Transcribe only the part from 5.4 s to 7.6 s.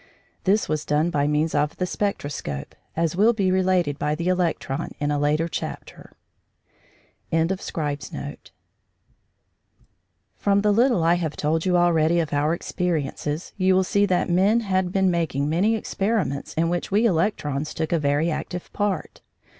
chapter. CHAPTER VI MAN PAYS